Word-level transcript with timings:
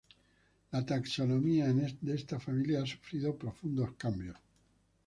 La 0.71 0.81
taxonomía 0.83 1.71
de 1.71 2.15
esta 2.15 2.39
familia 2.39 2.81
ha 2.81 2.87
sufrido 2.87 3.35
profundos 3.37 3.91
cambios. 3.99 4.35